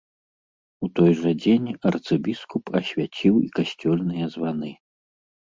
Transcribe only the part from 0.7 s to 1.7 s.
У той жа дзень